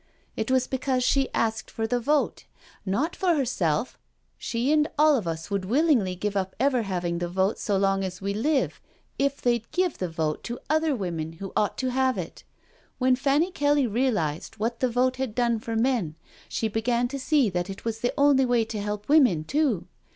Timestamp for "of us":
5.15-5.51